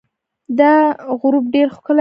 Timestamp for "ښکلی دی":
1.75-1.89